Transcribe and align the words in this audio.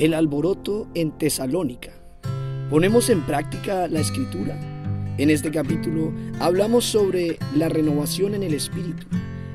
el 0.00 0.14
alboroto 0.14 0.88
en 0.94 1.12
Tesalónica. 1.18 1.92
Ponemos 2.70 3.10
en 3.10 3.20
práctica 3.26 3.86
la 3.86 4.00
escritura. 4.00 4.58
En 5.18 5.28
este 5.28 5.50
capítulo 5.50 6.10
hablamos 6.40 6.86
sobre 6.86 7.38
la 7.54 7.68
renovación 7.68 8.34
en 8.34 8.42
el 8.42 8.54
espíritu, 8.54 9.06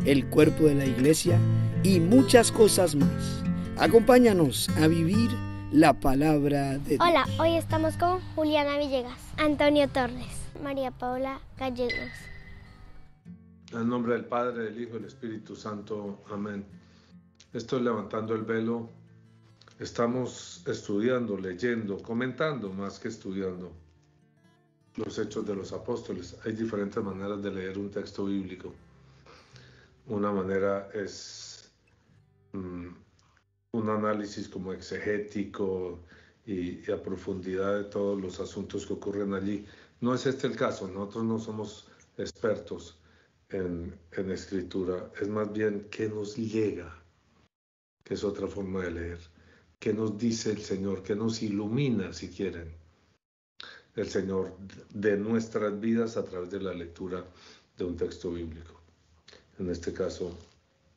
el 0.05 0.29
cuerpo 0.29 0.66
de 0.66 0.75
la 0.75 0.85
iglesia 0.85 1.39
y 1.81 1.99
muchas 1.99 2.52
cosas 2.52 2.93
más. 2.93 3.43
Acompáñanos 3.79 4.70
a 4.77 4.85
vivir 4.85 5.31
la 5.71 5.99
palabra 5.99 6.77
de 6.77 6.89
Dios. 6.89 7.02
Hola, 7.02 7.25
hoy 7.39 7.55
estamos 7.55 7.98
con 7.98 8.21
Juliana 8.35 8.77
Villegas, 8.77 9.17
Antonio 9.38 9.89
Torres, 9.89 10.52
María 10.62 10.91
Paula 10.91 11.39
Gallegos. 11.57 12.12
En 13.71 13.89
nombre 13.89 14.13
del 14.13 14.25
Padre, 14.25 14.66
del 14.66 14.80
Hijo 14.80 14.91
y 14.91 14.99
del 14.99 15.05
Espíritu 15.05 15.55
Santo. 15.55 16.23
Amén. 16.31 16.63
Estoy 17.52 17.81
levantando 17.81 18.35
el 18.35 18.43
velo 18.43 18.91
Estamos 19.77 20.63
estudiando, 20.67 21.38
leyendo, 21.38 22.02
comentando 22.02 22.71
más 22.71 22.97
que 22.97 23.09
estudiando 23.09 23.73
los 24.95 25.20
hechos 25.20 25.45
de 25.45 25.53
los 25.53 25.73
apóstoles. 25.73 26.38
Hay 26.45 26.53
diferentes 26.53 27.03
maneras 27.03 27.43
de 27.43 27.52
leer 27.52 27.77
un 27.77 27.91
texto 27.91 28.23
bíblico. 28.23 28.73
Una 30.07 30.31
manera 30.31 30.89
es 30.93 31.69
mm, 32.53 32.88
un 33.73 33.89
análisis 33.89 34.47
como 34.47 34.71
exegético 34.71 35.99
y, 36.45 36.89
a 36.89 37.03
profundidad 37.03 37.75
de 37.75 37.83
todos 37.83 38.21
los 38.21 38.39
asuntos 38.39 38.85
que 38.85 38.94
ocurren 38.94 39.33
allí. 39.33 39.66
No 39.99 40.13
es 40.13 40.25
este 40.25 40.47
el 40.47 40.55
caso, 40.55 40.88
nosotros 40.88 41.25
no 41.25 41.38
somos 41.38 41.89
expertos 42.17 42.97
en, 43.50 43.94
en 44.13 44.31
escritura, 44.31 45.11
es 45.19 45.28
más 45.28 45.52
bien 45.52 45.89
que 45.91 46.07
nos 46.07 46.38
llega, 46.38 46.97
que 48.05 48.13
es 48.13 48.23
otra 48.23 48.47
forma 48.47 48.81
de 48.81 48.91
leer 48.91 49.34
que 49.86 49.94
nos 49.94 50.17
dice 50.17 50.50
el 50.50 50.64
Señor, 50.64 51.03
que 51.03 51.16
nos 51.16 51.44
ilumina, 51.44 52.11
si 52.11 52.30
quieren, 52.30 52.73
el 53.95 54.09
Señor 54.09 54.58
de 54.89 55.16
nuestras 55.16 55.80
vidas 55.80 56.17
a 56.17 56.25
través 56.25 56.50
de 56.50 56.59
la 56.59 56.73
lectura 56.73 57.23
de 57.78 57.83
un 57.83 57.95
texto 57.95 58.31
bíblico. 58.31 58.81
En 59.59 59.69
este 59.69 59.94
caso, 59.94 60.36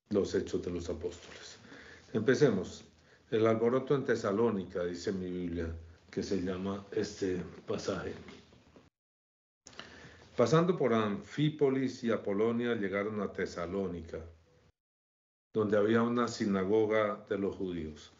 los 0.08 0.34
hechos 0.34 0.64
de 0.64 0.70
los 0.70 0.88
apóstoles. 0.88 1.58
Empecemos. 2.14 2.82
El 3.30 3.46
alboroto 3.46 3.94
en 3.94 4.06
Tesalónica, 4.06 4.82
dice 4.84 5.12
mi 5.12 5.30
Biblia, 5.30 5.70
que 6.10 6.22
se 6.22 6.40
llama 6.40 6.86
este 6.90 7.42
pasaje. 7.66 8.14
Pasando 10.34 10.78
por 10.78 10.94
Anfípolis 10.94 12.04
y 12.04 12.10
Apolonia, 12.10 12.74
llegaron 12.74 13.20
a 13.20 13.30
Tesalónica, 13.30 14.24
donde 15.52 15.76
había 15.76 16.00
una 16.00 16.26
sinagoga 16.26 17.26
de 17.28 17.36
los 17.36 17.54
judíos. 17.54 18.14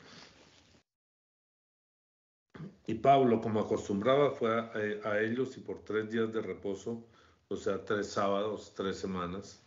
Y 2.87 2.95
Pablo, 2.95 3.41
como 3.41 3.61
acostumbraba, 3.61 4.31
fue 4.31 4.51
a, 4.51 5.21
ellos 5.21 5.57
y 5.57 5.61
por 5.61 5.85
tres 5.85 6.11
días 6.11 6.33
de 6.33 6.41
reposo, 6.41 7.07
o 7.49 7.57
sea, 7.57 7.85
tres 7.85 8.09
sábados, 8.09 8.73
tres 8.75 8.97
semanas, 8.97 9.63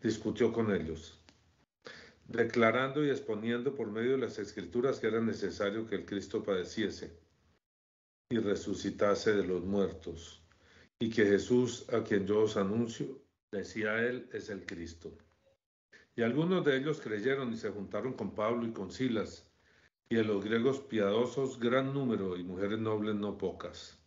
discutió 0.00 0.52
con 0.52 0.74
ellos, 0.74 1.20
declarando 2.26 3.04
y 3.04 3.10
exponiendo 3.10 3.74
por 3.74 3.90
medio 3.90 4.12
de 4.12 4.18
las 4.18 4.38
escrituras 4.38 4.98
que 4.98 5.08
era 5.08 5.20
necesario 5.20 5.86
que 5.86 5.96
el 5.96 6.06
Cristo 6.06 6.42
padeciese 6.42 7.18
y 8.30 8.38
resucitase 8.38 9.34
de 9.34 9.44
los 9.44 9.64
muertos, 9.64 10.42
y 10.98 11.10
que 11.10 11.24
Jesús, 11.26 11.86
a 11.92 12.02
quien 12.02 12.26
yo 12.26 12.42
os 12.42 12.56
anuncio, 12.56 13.20
decía 13.52 13.98
él, 14.02 14.28
es 14.32 14.48
el 14.48 14.64
Cristo. 14.66 15.16
Y 16.16 16.22
algunos 16.22 16.64
de 16.64 16.76
ellos 16.76 17.00
creyeron 17.00 17.52
y 17.52 17.56
se 17.56 17.70
juntaron 17.70 18.14
con 18.14 18.34
Pablo 18.34 18.66
y 18.66 18.72
con 18.72 18.90
Silas, 18.90 19.46
y 20.08 20.16
de 20.16 20.24
los 20.24 20.44
griegos 20.44 20.80
piadosos 20.80 21.58
gran 21.58 21.94
número 21.94 22.36
y 22.36 22.44
mujeres 22.44 22.78
nobles 22.78 23.14
no 23.14 23.38
pocas. 23.38 23.98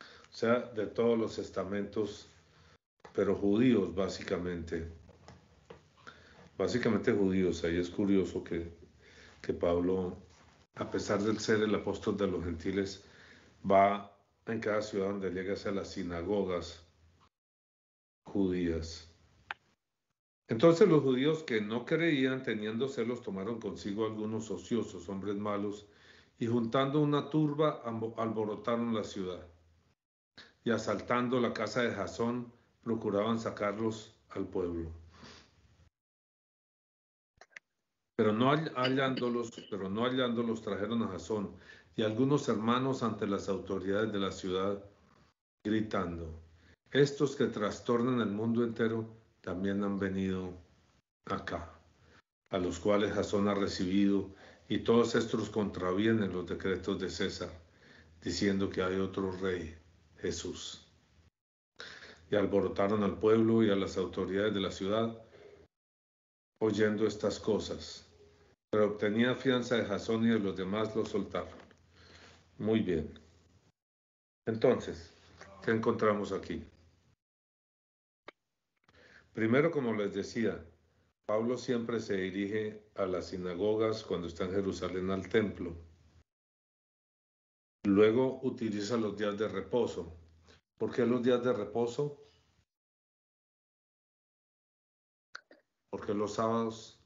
O 0.00 0.36
sea, 0.36 0.60
de 0.60 0.86
todos 0.86 1.18
los 1.18 1.38
estamentos, 1.38 2.28
pero 3.12 3.36
judíos 3.36 3.94
básicamente. 3.94 4.90
Básicamente 6.58 7.12
judíos. 7.12 7.64
Ahí 7.64 7.78
es 7.78 7.90
curioso 7.90 8.42
que, 8.42 8.72
que 9.40 9.52
Pablo, 9.52 10.16
a 10.74 10.90
pesar 10.90 11.22
de 11.22 11.38
ser 11.38 11.62
el 11.62 11.74
apóstol 11.74 12.16
de 12.16 12.26
los 12.26 12.44
gentiles, 12.44 13.04
va 13.68 14.16
en 14.46 14.60
cada 14.60 14.82
ciudad 14.82 15.10
donde 15.10 15.30
llega 15.30 15.54
a 15.54 15.72
las 15.72 15.92
sinagogas 15.92 16.84
judías. 18.24 19.13
Entonces 20.48 20.88
los 20.88 21.02
judíos 21.02 21.42
que 21.42 21.60
no 21.60 21.86
creían, 21.86 22.42
teniendo 22.42 22.88
celos, 22.88 23.22
tomaron 23.22 23.60
consigo 23.60 24.04
algunos 24.04 24.50
ociosos, 24.50 25.08
hombres 25.08 25.36
malos, 25.36 25.86
y 26.38 26.46
juntando 26.46 27.00
una 27.00 27.30
turba, 27.30 27.82
alborotaron 28.16 28.94
la 28.94 29.04
ciudad. 29.04 29.46
Y 30.64 30.70
asaltando 30.70 31.40
la 31.40 31.54
casa 31.54 31.82
de 31.82 31.92
Jasón, 31.92 32.52
procuraban 32.82 33.38
sacarlos 33.38 34.14
al 34.30 34.46
pueblo. 34.46 34.90
Pero 38.16 38.32
no 38.32 38.50
hallándolos, 38.50 39.50
pero 39.70 39.88
no 39.88 40.02
hallándolos 40.02 40.62
trajeron 40.62 41.02
a 41.02 41.08
Jasón 41.08 41.56
y 41.96 42.02
algunos 42.02 42.48
hermanos 42.48 43.02
ante 43.02 43.26
las 43.26 43.48
autoridades 43.48 44.12
de 44.12 44.18
la 44.18 44.32
ciudad, 44.32 44.84
gritando, 45.64 46.40
estos 46.90 47.36
que 47.36 47.46
trastornan 47.46 48.20
el 48.20 48.30
mundo 48.30 48.62
entero, 48.64 49.23
también 49.44 49.84
han 49.84 49.98
venido 49.98 50.54
acá, 51.26 51.70
a 52.48 52.56
los 52.56 52.78
cuales 52.80 53.12
Jasón 53.12 53.46
ha 53.46 53.54
recibido, 53.54 54.34
y 54.68 54.78
todos 54.78 55.14
estos 55.14 55.50
contravienen 55.50 56.32
los 56.32 56.46
decretos 56.46 56.98
de 56.98 57.10
César, 57.10 57.50
diciendo 58.22 58.70
que 58.70 58.82
hay 58.82 58.96
otro 58.96 59.32
rey, 59.32 59.76
Jesús. 60.16 60.88
Y 62.30 62.36
alborotaron 62.36 63.02
al 63.02 63.18
pueblo 63.18 63.62
y 63.62 63.70
a 63.70 63.76
las 63.76 63.98
autoridades 63.98 64.54
de 64.54 64.60
la 64.60 64.70
ciudad, 64.70 65.22
oyendo 66.58 67.06
estas 67.06 67.38
cosas, 67.38 68.08
pero 68.70 68.86
obtenía 68.86 69.34
fianza 69.34 69.76
de 69.76 69.84
Jasón 69.84 70.24
y 70.24 70.28
de 70.28 70.38
los 70.38 70.56
demás 70.56 70.96
lo 70.96 71.04
soltaron. 71.04 71.58
Muy 72.56 72.80
bien. 72.80 73.12
Entonces, 74.46 75.12
¿qué 75.62 75.72
encontramos 75.72 76.32
aquí? 76.32 76.64
Primero, 79.34 79.72
como 79.72 79.92
les 79.92 80.14
decía, 80.14 80.64
Pablo 81.26 81.58
siempre 81.58 81.98
se 81.98 82.14
dirige 82.14 82.84
a 82.94 83.04
las 83.04 83.26
sinagogas 83.26 84.04
cuando 84.04 84.28
está 84.28 84.44
en 84.44 84.52
Jerusalén 84.52 85.10
al 85.10 85.28
templo. 85.28 85.76
Luego 87.84 88.40
utiliza 88.44 88.96
los 88.96 89.16
días 89.16 89.36
de 89.36 89.48
reposo. 89.48 90.16
¿Por 90.78 90.94
qué 90.94 91.04
los 91.04 91.20
días 91.20 91.42
de 91.42 91.52
reposo? 91.52 92.22
Porque 95.90 96.14
los 96.14 96.34
sábados. 96.34 97.00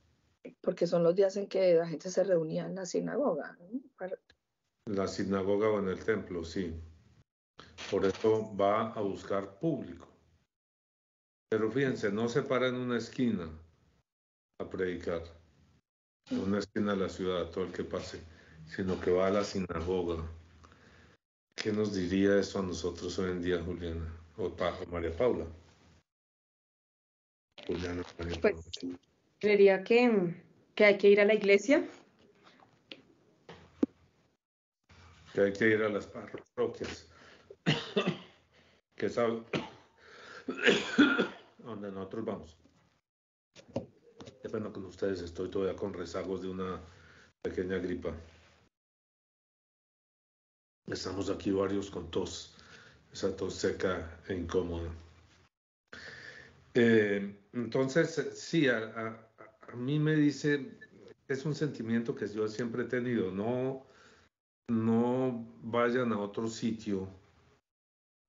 Porque 0.61 0.87
son 0.87 1.03
los 1.05 1.15
días 1.15 1.37
en 1.39 1.49
que 1.49 1.75
la 1.75 1.89
gente 1.89 2.11
se 2.11 2.25
reunía 2.25 2.67
en 2.67 2.75
la 2.75 2.85
sinagoga. 2.85 3.59
La 4.85 5.09
sinagoga 5.09 5.71
o 5.71 5.79
en 5.79 5.89
el 5.89 6.05
templo, 6.05 6.45
sí. 6.45 6.79
Por 7.91 8.05
eso 8.05 8.55
va 8.55 8.93
a 8.93 9.01
buscar 9.01 9.59
público. 9.59 10.08
Pero 11.51 11.71
fíjense, 11.71 12.13
no 12.13 12.29
se 12.29 12.43
para 12.43 12.69
en 12.69 12.75
una 12.75 12.99
esquina 12.99 13.49
a 14.61 14.69
predicar, 14.69 15.23
en 16.31 16.41
una 16.41 16.59
esquina 16.59 16.93
de 16.93 16.99
la 16.99 17.09
ciudad, 17.09 17.51
todo 17.51 17.65
el 17.65 17.73
que 17.73 17.85
pase, 17.85 18.21
sino 18.67 19.01
que 19.01 19.11
va 19.11 19.29
a 19.29 19.31
la 19.31 19.45
sinagoga. 19.45 20.23
¿Qué 21.55 21.73
nos 21.73 21.95
diría 21.95 22.39
eso 22.39 22.59
a 22.59 22.63
nosotros 22.63 23.19
hoy 23.19 23.31
en 23.31 23.43
día, 23.43 23.63
Juliana? 23.63 24.15
O, 24.37 24.55
María 24.91 25.17
Paula. 25.17 25.47
Juliana, 27.67 28.03
María 28.19 28.41
pues, 28.41 28.55
Creería 29.41 29.83
que, 29.83 30.35
que 30.75 30.85
hay 30.85 30.99
que 30.99 31.09
ir 31.09 31.21
a 31.21 31.25
la 31.25 31.35
iglesia. 31.35 31.89
Que 35.33 35.41
hay 35.41 35.53
que 35.53 35.69
ir 35.69 35.83
a 35.83 35.89
las 35.89 36.07
parroquias. 36.07 37.09
que 38.97 39.09
sabe 39.09 39.43
donde 41.69 41.93
nosotros 41.93 42.25
vamos. 42.25 42.57
Depende 44.43 44.73
con 44.73 44.87
ustedes, 44.87 45.21
estoy 45.21 45.51
todavía 45.51 45.77
con 45.77 45.93
rezagos 45.93 46.43
de 46.43 46.49
una 46.49 46.81
pequeña 47.43 47.79
gripa. 47.79 48.15
Estamos 50.87 51.29
aquí 51.29 51.51
varios 51.51 51.91
con 51.91 52.11
tos, 52.11 52.57
esa 53.13 53.37
tos 53.37 53.55
seca 53.55 54.21
e 54.29 54.35
incómoda. 54.35 54.91
Eh, 56.73 57.37
entonces, 57.53 58.31
sí, 58.35 58.69
a, 58.69 59.29
a, 59.61 59.77
mí 59.77 59.99
me 59.99 60.15
dice, 60.15 60.79
es 61.27 61.45
un 61.45 61.55
sentimiento 61.55 62.15
que 62.15 62.27
yo 62.29 62.49
siempre 62.49 62.85
he 62.85 62.87
tenido, 62.87 63.31
no, 63.31 63.85
no 64.69 65.47
vayan 65.63 66.13
a 66.13 66.19
otro 66.19 66.49
sitio 66.49 67.09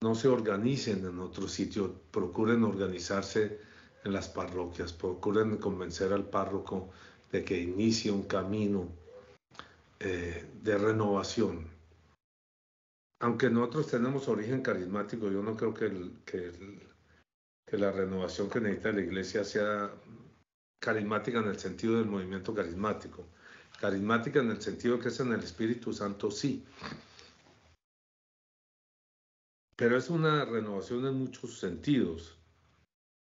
no 0.02 0.16
se 0.16 0.30
organicen 0.30 1.06
en 1.06 1.20
otro 1.20 1.48
sitio, 1.48 1.94
procuren 2.12 2.64
organizarse 2.64 3.60
en 4.04 4.14
las 4.14 4.30
parroquias, 4.30 4.94
procuren 4.94 5.58
convencer 5.58 6.14
al 6.14 6.30
párroco 6.30 6.90
de 7.32 7.44
que 7.44 7.60
inicie 7.60 8.12
un 8.12 8.24
camino 8.24 8.88
eh, 10.00 10.46
de 10.64 10.78
renovación. 10.78 11.68
Aunque 13.22 13.50
nosotros 13.50 13.88
tenemos 13.88 14.30
origen 14.30 14.62
carismático, 14.62 15.30
yo 15.30 15.44
no 15.44 15.58
creo 15.58 15.74
que, 15.74 15.92
que 16.26 17.78
la 17.78 17.92
renovación 17.92 18.50
que 18.50 18.62
necesita 18.62 18.94
la 18.94 19.02
iglesia 19.02 19.44
sea 19.44 19.92
carismática 20.80 21.40
en 21.40 21.50
el 21.50 21.60
sentido 21.60 21.98
del 21.98 22.06
movimiento 22.06 22.56
carismático. 22.56 23.28
Carismática 23.82 24.40
en 24.40 24.52
el 24.52 24.62
sentido 24.62 24.98
que 24.98 25.10
es 25.10 25.20
en 25.20 25.34
el 25.34 25.42
Espíritu 25.42 25.92
Santo, 25.92 26.32
sí. 26.32 26.66
Pero 29.80 29.96
es 29.96 30.10
una 30.10 30.44
renovación 30.44 31.06
en 31.06 31.14
muchos 31.14 31.58
sentidos. 31.58 32.38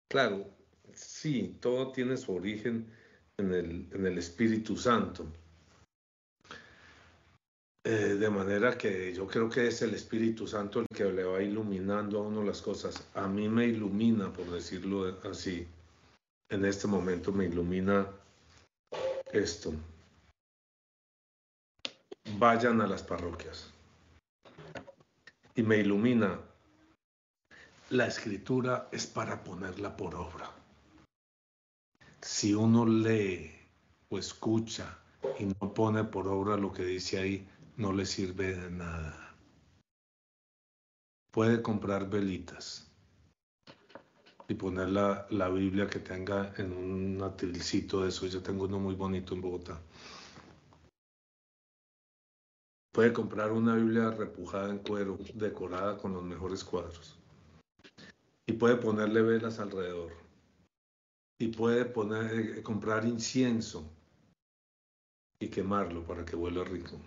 Claro, 0.09 0.49
sí, 0.91 1.55
todo 1.61 1.91
tiene 1.91 2.17
su 2.17 2.33
origen 2.33 2.91
en 3.37 3.53
el, 3.53 4.17
Espíritu 4.17 4.75
Santo. 4.75 5.27
Eh, 7.85 8.15
de 8.19 8.29
manera 8.31 8.75
que 8.75 9.13
yo 9.13 9.27
creo 9.27 9.47
que 9.47 9.67
es 9.67 9.83
el 9.83 9.93
Espíritu 9.93 10.47
Santo 10.47 10.79
el 10.79 10.87
que 10.87 11.05
le 11.05 11.25
va 11.25 11.43
iluminando 11.43 12.17
a 12.17 12.23
uno 12.23 12.43
las 12.43 12.63
cosas. 12.63 13.07
A 13.13 13.27
mí 13.27 13.47
me 13.47 13.67
ilumina, 13.67 14.33
por 14.33 14.49
decirlo 14.49 15.15
así. 15.29 15.67
En 16.49 16.65
este 16.65 16.87
momento 16.87 17.31
me 17.31 17.45
ilumina 17.45 18.07
esto. 19.31 19.75
Vayan 22.39 22.81
a 22.81 22.87
las 22.87 23.03
parroquias. 23.03 23.76
Y 25.57 25.63
me 25.63 25.79
ilumina. 25.79 26.39
La 27.89 28.07
escritura 28.07 28.87
es 28.93 29.05
para 29.05 29.43
ponerla 29.43 29.97
por 29.97 30.15
obra 30.15 30.57
si 32.21 32.53
uno 32.53 32.85
lee 32.85 33.51
o 34.09 34.17
escucha 34.17 34.99
y 35.39 35.45
no 35.45 35.73
pone 35.73 36.03
por 36.03 36.27
obra 36.27 36.57
lo 36.57 36.73
que 36.73 36.83
dice 36.83 37.19
ahí, 37.19 37.47
no 37.77 37.93
le 37.93 38.05
sirve 38.05 38.55
de 38.55 38.69
nada. 38.69 39.35
Puede 41.31 41.61
comprar 41.61 42.09
velitas 42.09 42.91
y 44.49 44.53
poner 44.55 44.89
la, 44.89 45.49
Biblia 45.49 45.87
que 45.87 45.99
tenga 45.99 46.53
en 46.57 46.73
un 46.73 47.21
atilcito 47.23 48.01
de 48.01 48.09
eso. 48.09 48.25
Yo 48.27 48.41
tengo 48.41 48.65
uno 48.65 48.79
muy 48.79 48.95
bonito 48.95 49.33
en 49.33 49.41
Bogotá. 49.41 49.79
Puede 52.97 53.13
comprar 53.13 53.51
una 53.51 53.75
Biblia 53.75 54.09
repujada 54.09 54.71
en 54.71 54.79
cuero, 54.79 55.19
decorada 55.35 55.99
con 55.99 56.13
los 56.13 56.23
mejores 56.23 56.63
cuadros. 56.63 57.15
Y 58.47 58.53
puede 58.53 58.77
ponerle 58.77 59.21
velas 59.21 59.59
alrededor 59.59 60.13
y 61.39 61.49
puede 61.49 61.85
poner, 61.85 62.57
eh, 62.57 62.63
comprar 62.63 63.05
incienso 63.05 63.87
y 65.39 65.47
quemarlo 65.49 66.07
para 66.07 66.25
que 66.25 66.35
huela 66.35 66.63
rico. 66.63 66.99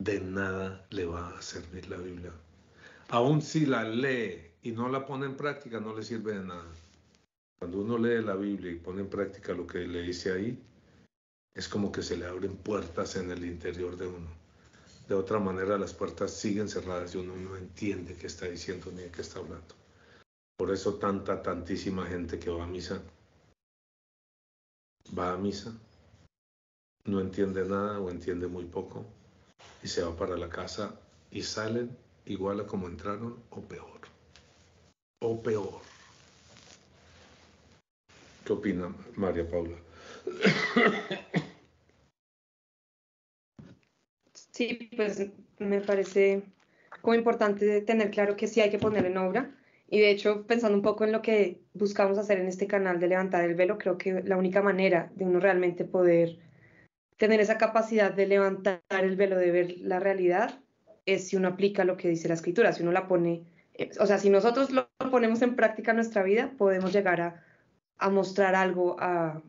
De 0.00 0.20
nada 0.20 0.84
le 0.90 1.06
va 1.06 1.38
a 1.38 1.40
servir 1.40 1.88
la 1.88 1.98
Biblia. 1.98 2.32
Aún 3.08 3.40
si 3.40 3.66
la 3.66 3.84
lee 3.84 4.50
y 4.64 4.72
no 4.72 4.88
la 4.88 5.06
pone 5.06 5.26
en 5.26 5.36
práctica, 5.36 5.78
no 5.78 5.94
le 5.94 6.02
sirve 6.02 6.32
de 6.32 6.44
nada. 6.44 6.72
Cuando 7.60 7.78
uno 7.78 7.98
lee 7.98 8.20
la 8.20 8.34
Biblia 8.34 8.72
y 8.72 8.80
pone 8.80 9.02
en 9.02 9.08
práctica 9.08 9.52
lo 9.52 9.64
que 9.64 9.86
le 9.86 10.02
dice 10.02 10.32
ahí, 10.32 10.58
es 11.54 11.68
como 11.68 11.92
que 11.92 12.02
se 12.02 12.16
le 12.16 12.26
abren 12.26 12.56
puertas 12.56 13.16
en 13.16 13.30
el 13.30 13.44
interior 13.44 13.96
de 13.96 14.06
uno. 14.06 14.28
De 15.08 15.14
otra 15.14 15.38
manera, 15.38 15.76
las 15.78 15.92
puertas 15.92 16.32
siguen 16.32 16.68
cerradas 16.68 17.14
y 17.14 17.18
uno 17.18 17.36
no 17.36 17.56
entiende 17.56 18.16
qué 18.16 18.26
está 18.26 18.46
diciendo 18.46 18.90
ni 18.92 19.02
de 19.02 19.10
qué 19.10 19.20
está 19.20 19.40
hablando. 19.40 19.74
Por 20.56 20.70
eso 20.70 20.94
tanta, 20.94 21.42
tantísima 21.42 22.06
gente 22.06 22.38
que 22.38 22.50
va 22.50 22.64
a 22.64 22.66
misa, 22.66 23.02
va 25.18 25.32
a 25.32 25.36
misa, 25.36 25.74
no 27.04 27.20
entiende 27.20 27.64
nada 27.64 27.98
o 27.98 28.10
entiende 28.10 28.46
muy 28.46 28.64
poco 28.64 29.04
y 29.82 29.88
se 29.88 30.02
va 30.02 30.16
para 30.16 30.36
la 30.36 30.48
casa 30.48 30.94
y 31.30 31.42
salen 31.42 31.96
igual 32.26 32.60
a 32.60 32.66
como 32.66 32.86
entraron 32.86 33.42
o 33.50 33.60
peor. 33.60 34.00
O 35.20 35.42
peor. 35.42 35.80
¿Qué 38.44 38.52
opina 38.52 38.94
María 39.16 39.48
Paula? 39.48 39.76
Sí, 44.52 44.90
pues 44.96 45.26
me 45.58 45.80
parece 45.80 46.42
como 47.00 47.14
importante 47.14 47.80
tener 47.80 48.10
claro 48.10 48.36
que 48.36 48.46
sí 48.46 48.60
hay 48.60 48.70
que 48.70 48.78
poner 48.78 49.06
en 49.06 49.16
obra 49.16 49.50
y 49.92 50.00
de 50.00 50.10
hecho, 50.10 50.46
pensando 50.46 50.74
un 50.74 50.82
poco 50.82 51.04
en 51.04 51.12
lo 51.12 51.20
que 51.20 51.60
buscamos 51.74 52.16
hacer 52.16 52.38
en 52.38 52.46
este 52.46 52.66
canal 52.66 52.98
de 52.98 53.08
levantar 53.08 53.44
el 53.44 53.54
velo, 53.54 53.76
creo 53.76 53.98
que 53.98 54.22
la 54.22 54.38
única 54.38 54.62
manera 54.62 55.12
de 55.14 55.26
uno 55.26 55.38
realmente 55.38 55.84
poder 55.84 56.38
tener 57.18 57.40
esa 57.40 57.58
capacidad 57.58 58.10
de 58.10 58.26
levantar 58.26 58.80
el 58.88 59.16
velo, 59.16 59.36
de 59.36 59.50
ver 59.50 59.74
la 59.80 60.00
realidad, 60.00 60.60
es 61.04 61.28
si 61.28 61.36
uno 61.36 61.48
aplica 61.48 61.84
lo 61.84 61.98
que 61.98 62.08
dice 62.08 62.26
la 62.26 62.34
escritura, 62.34 62.72
si 62.72 62.82
uno 62.82 62.90
la 62.90 63.06
pone, 63.06 63.44
eh, 63.74 63.90
o 64.00 64.06
sea, 64.06 64.16
si 64.16 64.30
nosotros 64.30 64.70
lo 64.70 64.88
ponemos 65.10 65.42
en 65.42 65.56
práctica 65.56 65.90
en 65.90 65.98
nuestra 65.98 66.22
vida, 66.22 66.54
podemos 66.56 66.90
llegar 66.90 67.20
a, 67.20 67.44
a 67.98 68.08
mostrar 68.08 68.54
algo 68.54 68.96
a, 68.98 69.42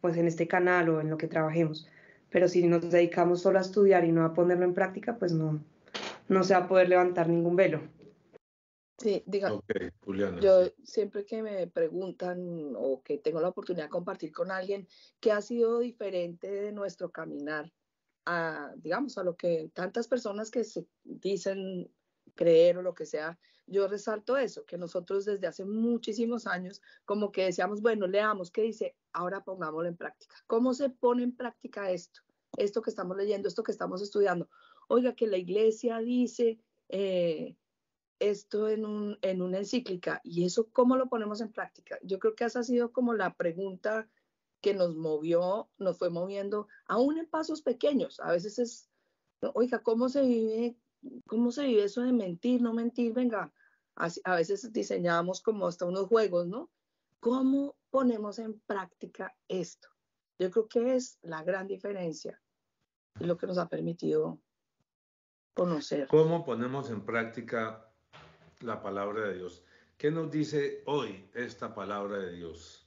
pues 0.00 0.16
en 0.16 0.26
este 0.26 0.48
canal 0.48 0.88
o 0.88 1.02
en 1.02 1.10
lo 1.10 1.18
que 1.18 1.28
trabajemos. 1.28 1.86
Pero 2.30 2.48
si 2.48 2.66
nos 2.66 2.90
dedicamos 2.90 3.42
solo 3.42 3.58
a 3.58 3.62
estudiar 3.62 4.04
y 4.04 4.12
no 4.12 4.24
a 4.24 4.34
ponerlo 4.34 4.64
en 4.64 4.74
práctica, 4.74 5.18
pues 5.18 5.32
no, 5.32 5.62
no 6.28 6.44
se 6.44 6.54
va 6.54 6.60
a 6.60 6.68
poder 6.68 6.88
levantar 6.88 7.28
ningún 7.28 7.56
velo. 7.56 7.80
Sí, 8.98 9.22
diga, 9.26 9.50
yo 10.42 10.68
siempre 10.84 11.24
que 11.24 11.42
me 11.42 11.66
preguntan 11.66 12.74
o 12.76 13.02
que 13.02 13.16
tengo 13.16 13.40
la 13.40 13.48
oportunidad 13.48 13.84
de 13.84 13.90
compartir 13.90 14.30
con 14.30 14.50
alguien 14.50 14.86
qué 15.20 15.32
ha 15.32 15.40
sido 15.40 15.78
diferente 15.78 16.50
de 16.50 16.70
nuestro 16.70 17.10
caminar 17.10 17.72
a, 18.26 18.74
digamos, 18.76 19.16
a 19.16 19.24
lo 19.24 19.36
que 19.36 19.70
tantas 19.72 20.06
personas 20.06 20.50
que 20.50 20.64
se 20.64 20.86
dicen 21.02 21.90
creer 22.34 22.78
o 22.78 22.82
lo 22.82 22.94
que 22.94 23.06
sea, 23.06 23.38
yo 23.66 23.86
resalto 23.86 24.36
eso, 24.36 24.64
que 24.66 24.78
nosotros 24.78 25.24
desde 25.24 25.46
hace 25.46 25.64
muchísimos 25.64 26.46
años 26.46 26.82
como 27.04 27.30
que 27.30 27.44
decíamos, 27.44 27.80
bueno, 27.80 28.06
leamos 28.06 28.50
qué 28.50 28.62
dice, 28.62 28.96
ahora 29.12 29.44
pongámoslo 29.44 29.88
en 29.88 29.96
práctica. 29.96 30.34
¿Cómo 30.46 30.74
se 30.74 30.90
pone 30.90 31.22
en 31.22 31.36
práctica 31.36 31.90
esto? 31.90 32.20
Esto 32.56 32.82
que 32.82 32.90
estamos 32.90 33.16
leyendo, 33.16 33.48
esto 33.48 33.62
que 33.62 33.72
estamos 33.72 34.02
estudiando. 34.02 34.48
Oiga, 34.88 35.14
que 35.14 35.26
la 35.26 35.38
iglesia 35.38 35.98
dice... 35.98 36.58
Eh, 36.88 37.56
esto 38.20 38.68
en, 38.68 38.84
un, 38.84 39.18
en 39.22 39.42
una 39.42 39.58
encíclica 39.58 40.20
y 40.22 40.44
eso 40.44 40.68
cómo 40.72 40.96
lo 40.96 41.08
ponemos 41.08 41.40
en 41.40 41.50
práctica. 41.50 41.98
Yo 42.02 42.18
creo 42.18 42.34
que 42.34 42.44
esa 42.44 42.60
ha 42.60 42.64
sido 42.64 42.92
como 42.92 43.14
la 43.14 43.34
pregunta 43.34 44.08
que 44.60 44.74
nos 44.74 44.94
movió, 44.94 45.70
nos 45.78 45.98
fue 45.98 46.10
moviendo, 46.10 46.68
aún 46.86 47.18
en 47.18 47.26
pasos 47.26 47.62
pequeños. 47.62 48.20
A 48.20 48.30
veces 48.30 48.58
es, 48.58 48.90
oiga, 49.54 49.82
¿cómo 49.82 50.10
se 50.10 50.22
vive, 50.22 50.76
cómo 51.26 51.52
se 51.52 51.66
vive 51.66 51.84
eso 51.84 52.02
de 52.02 52.12
mentir, 52.12 52.62
no 52.62 52.72
mentir? 52.72 53.12
Venga, 53.12 53.52
a 53.96 54.34
veces 54.34 54.72
diseñamos 54.72 55.42
como 55.42 55.66
hasta 55.66 55.84
unos 55.84 56.06
juegos, 56.06 56.46
¿no? 56.46 56.70
¿Cómo 57.20 57.76
ponemos 57.90 58.38
en 58.38 58.58
práctica 58.60 59.36
esto? 59.48 59.88
Yo 60.38 60.50
creo 60.50 60.68
que 60.68 60.94
es 60.96 61.18
la 61.22 61.42
gran 61.42 61.66
diferencia 61.66 62.40
y 63.18 63.24
lo 63.24 63.36
que 63.36 63.46
nos 63.46 63.58
ha 63.58 63.68
permitido 63.68 64.40
conocer. 65.54 66.08
¿Cómo 66.08 66.44
ponemos 66.44 66.88
en 66.90 67.04
práctica 67.04 67.90
la 68.60 68.82
palabra 68.82 69.28
de 69.28 69.36
Dios. 69.36 69.64
¿Qué 69.96 70.10
nos 70.10 70.30
dice 70.30 70.82
hoy 70.86 71.28
esta 71.34 71.74
palabra 71.74 72.18
de 72.18 72.32
Dios? 72.32 72.86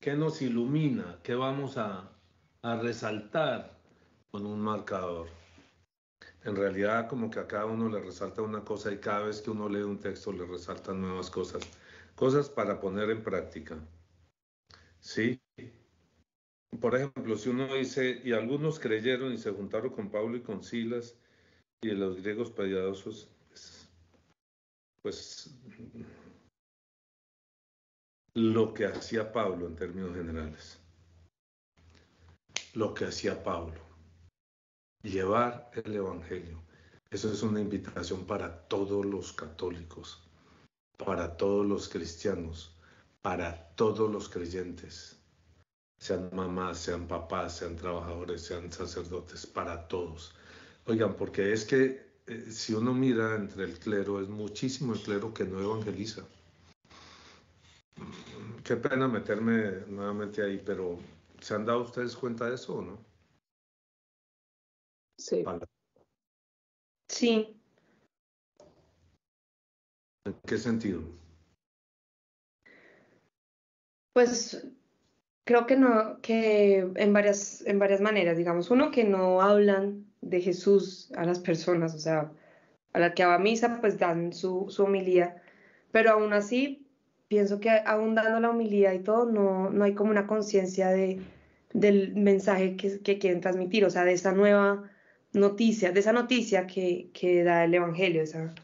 ¿Qué 0.00 0.14
nos 0.14 0.42
ilumina? 0.42 1.18
¿Qué 1.22 1.34
vamos 1.34 1.76
a, 1.76 2.08
resaltar 2.62 3.80
con 4.30 4.46
un 4.46 4.60
marcador? 4.60 5.28
En 6.44 6.56
realidad 6.56 7.08
como 7.08 7.30
que 7.30 7.38
a 7.38 7.46
cada 7.46 7.66
uno 7.66 7.88
le 7.88 8.00
resalta 8.00 8.42
una 8.42 8.64
cosa 8.64 8.92
y 8.92 8.98
cada 8.98 9.26
vez 9.26 9.40
que 9.40 9.50
uno 9.50 9.68
lee 9.68 9.82
un 9.82 10.00
texto 10.00 10.32
le 10.32 10.46
resaltan 10.46 11.00
nuevas 11.00 11.30
cosas. 11.30 11.62
Cosas 12.14 12.48
para 12.48 12.80
poner 12.80 13.10
en 13.10 13.22
práctica. 13.22 13.78
¿Sí? 15.00 15.40
Por 16.80 16.96
ejemplo, 16.96 17.36
si 17.36 17.50
uno 17.50 17.72
dice, 17.74 18.20
y 18.24 18.32
algunos 18.32 18.80
creyeron 18.80 19.32
y 19.32 19.38
se 19.38 19.52
juntaron 19.52 19.90
con 19.90 20.10
Pablo 20.10 20.36
y 20.36 20.42
con 20.42 20.62
Silas 20.62 21.16
y 21.80 21.90
los 21.90 22.20
griegos 22.20 22.50
piadosos 22.50 23.28
pues 25.02 25.52
lo 28.34 28.72
que 28.72 28.86
hacía 28.86 29.32
Pablo 29.32 29.66
en 29.66 29.76
términos 29.76 30.14
generales. 30.14 30.78
Lo 32.74 32.94
que 32.94 33.04
hacía 33.04 33.42
Pablo. 33.42 33.91
Llevar 35.02 35.70
el 35.74 35.94
Evangelio. 35.94 36.62
Eso 37.10 37.32
es 37.32 37.42
una 37.42 37.60
invitación 37.60 38.24
para 38.24 38.68
todos 38.68 39.04
los 39.04 39.32
católicos, 39.32 40.22
para 40.96 41.36
todos 41.36 41.66
los 41.66 41.88
cristianos, 41.88 42.76
para 43.20 43.74
todos 43.74 44.10
los 44.10 44.28
creyentes, 44.28 45.22
sean 46.02 46.30
mamás, 46.32 46.78
sean 46.78 47.06
papás, 47.06 47.58
sean 47.58 47.76
trabajadores, 47.76 48.42
sean 48.42 48.72
sacerdotes, 48.72 49.46
para 49.46 49.86
todos. 49.86 50.34
Oigan, 50.86 51.14
porque 51.14 51.52
es 51.52 51.64
que 51.64 52.04
eh, 52.26 52.46
si 52.50 52.74
uno 52.74 52.92
mira 52.92 53.36
entre 53.36 53.64
el 53.64 53.78
clero, 53.78 54.20
es 54.20 54.28
muchísimo 54.28 54.94
el 54.94 55.00
clero 55.00 55.32
que 55.32 55.44
no 55.44 55.60
evangeliza. 55.60 56.22
Qué 58.64 58.74
pena 58.76 59.06
meterme 59.06 59.84
nuevamente 59.86 60.42
ahí, 60.42 60.60
pero 60.66 60.98
¿se 61.40 61.54
han 61.54 61.66
dado 61.66 61.82
ustedes 61.82 62.16
cuenta 62.16 62.48
de 62.48 62.56
eso 62.56 62.74
o 62.74 62.82
no? 62.82 63.11
Sí. 65.32 65.44
Sí. 67.08 67.56
¿En 70.26 70.34
qué 70.46 70.58
sentido? 70.58 71.02
Pues 74.12 74.66
creo 75.44 75.66
que 75.66 75.76
no, 75.76 76.20
que 76.20 76.80
en 76.96 77.12
varias, 77.14 77.62
en 77.66 77.78
varias 77.78 78.02
maneras, 78.02 78.36
digamos, 78.36 78.70
uno 78.70 78.90
que 78.90 79.04
no 79.04 79.40
hablan 79.40 80.04
de 80.20 80.42
Jesús 80.42 81.10
a 81.16 81.24
las 81.24 81.40
personas, 81.40 81.94
o 81.94 81.98
sea, 81.98 82.30
a 82.92 82.98
la 82.98 83.14
que 83.14 83.24
va 83.24 83.36
a 83.36 83.38
misa, 83.38 83.80
pues 83.80 83.98
dan 83.98 84.34
su, 84.34 84.66
su 84.68 84.84
homilía, 84.84 85.42
pero 85.92 86.10
aún 86.10 86.34
así, 86.34 86.86
pienso 87.28 87.58
que 87.58 87.70
aún 87.70 88.14
dando 88.14 88.38
la 88.38 88.50
homilía 88.50 88.92
y 88.92 88.98
todo, 88.98 89.24
no, 89.24 89.70
no 89.70 89.84
hay 89.84 89.94
como 89.94 90.10
una 90.10 90.26
conciencia 90.26 90.88
de, 90.88 91.22
del 91.72 92.14
mensaje 92.16 92.76
que, 92.76 93.00
que, 93.00 93.18
quieren 93.18 93.40
transmitir, 93.40 93.86
o 93.86 93.90
sea, 93.90 94.04
de 94.04 94.12
esa 94.12 94.32
nueva 94.32 94.91
noticia, 95.32 95.92
de 95.92 96.00
esa 96.00 96.12
noticia 96.12 96.66
que, 96.66 97.10
que 97.12 97.42
da 97.44 97.64
el 97.64 97.74
Evangelio, 97.74 98.22
o 98.22 98.26
sea, 98.26 98.54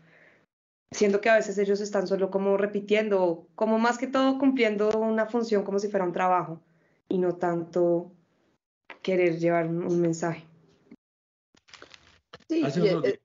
siento 0.90 1.20
que 1.20 1.30
a 1.30 1.36
veces 1.36 1.58
ellos 1.58 1.80
están 1.80 2.06
solo 2.06 2.30
como 2.30 2.56
repitiendo, 2.56 3.46
como 3.54 3.78
más 3.78 3.98
que 3.98 4.06
todo 4.06 4.38
cumpliendo 4.38 4.90
una 4.98 5.26
función 5.26 5.64
como 5.64 5.78
si 5.78 5.88
fuera 5.88 6.04
un 6.04 6.12
trabajo 6.12 6.60
y 7.08 7.18
no 7.18 7.36
tanto 7.36 8.12
querer 9.02 9.38
llevar 9.38 9.66
un, 9.66 10.00
mensaje. 10.00 10.46
Sí, 12.48 12.62
eh, 12.64 13.20